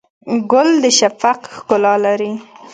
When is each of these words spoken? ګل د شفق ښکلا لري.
ګل 0.51 0.69
د 0.83 0.85
شفق 0.99 1.39
ښکلا 1.55 1.93
لري. 2.05 2.31